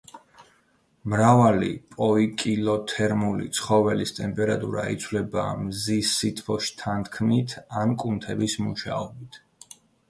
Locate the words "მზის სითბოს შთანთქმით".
5.67-7.59